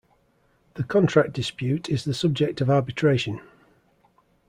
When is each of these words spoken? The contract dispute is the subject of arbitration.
The 0.73 0.83
contract 0.83 1.31
dispute 1.33 1.87
is 1.87 2.05
the 2.05 2.15
subject 2.15 2.59
of 2.59 2.71
arbitration. 2.71 3.39